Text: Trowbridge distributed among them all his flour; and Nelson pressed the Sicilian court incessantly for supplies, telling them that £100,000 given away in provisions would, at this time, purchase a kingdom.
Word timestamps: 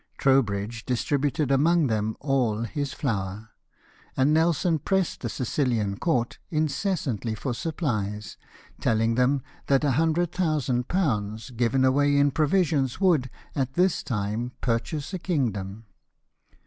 Trowbridge 0.17 0.83
distributed 0.83 1.51
among 1.51 1.85
them 1.85 2.17
all 2.19 2.63
his 2.63 2.91
flour; 2.91 3.51
and 4.17 4.33
Nelson 4.33 4.79
pressed 4.79 5.19
the 5.21 5.29
Sicilian 5.29 5.95
court 5.99 6.39
incessantly 6.49 7.35
for 7.35 7.53
supplies, 7.53 8.35
telling 8.79 9.13
them 9.13 9.43
that 9.67 9.81
£100,000 9.83 11.55
given 11.55 11.85
away 11.85 12.17
in 12.17 12.31
provisions 12.31 12.99
would, 12.99 13.29
at 13.55 13.75
this 13.75 14.01
time, 14.01 14.53
purchase 14.59 15.13
a 15.13 15.19
kingdom. 15.19 15.85